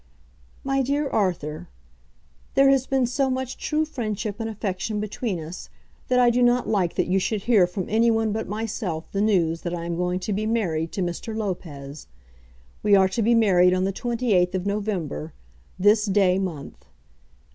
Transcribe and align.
MY 0.63 0.81
DEAR 0.81 1.07
ARTHUR, 1.13 1.69
There 2.55 2.71
has 2.71 2.87
been 2.87 3.05
so 3.05 3.29
much 3.29 3.55
true 3.59 3.85
friendship 3.85 4.39
and 4.39 4.49
affection 4.49 4.99
between 4.99 5.39
us 5.39 5.69
that 6.07 6.17
I 6.17 6.31
do 6.31 6.41
not 6.41 6.67
like 6.67 6.95
that 6.95 7.05
you 7.05 7.19
should 7.19 7.43
hear 7.43 7.67
from 7.67 7.85
any 7.87 8.09
one 8.09 8.31
but 8.31 8.47
myself 8.47 9.11
the 9.11 9.21
news 9.21 9.61
that 9.61 9.75
I 9.75 9.85
am 9.85 9.95
going 9.95 10.19
to 10.21 10.33
be 10.33 10.47
married 10.47 10.91
to 10.93 11.03
Mr. 11.03 11.37
Lopez. 11.37 12.07
We 12.81 12.95
are 12.95 13.09
to 13.09 13.21
be 13.21 13.35
married 13.35 13.75
on 13.75 13.83
the 13.83 13.93
28th 13.93 14.55
of 14.55 14.65
November, 14.65 15.33
this 15.77 16.05
day 16.05 16.39
month. 16.39 16.85